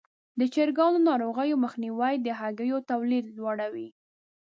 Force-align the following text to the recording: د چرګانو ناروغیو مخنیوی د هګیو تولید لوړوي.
د 0.39 0.41
چرګانو 0.53 0.99
ناروغیو 1.09 1.61
مخنیوی 1.65 2.13
د 2.21 2.27
هګیو 2.39 2.77
تولید 2.91 3.25
لوړوي. 3.37 3.87